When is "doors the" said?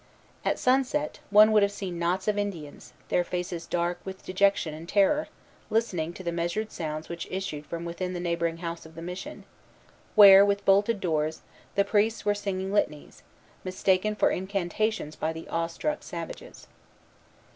11.01-11.85